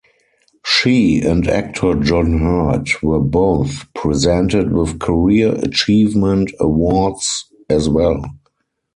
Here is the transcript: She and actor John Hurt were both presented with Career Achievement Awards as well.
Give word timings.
She 0.65 1.21
and 1.21 1.47
actor 1.47 1.93
John 1.93 2.39
Hurt 2.39 3.03
were 3.03 3.19
both 3.19 3.85
presented 3.93 4.73
with 4.73 4.99
Career 4.99 5.53
Achievement 5.63 6.49
Awards 6.59 7.45
as 7.69 7.87
well. 7.87 8.23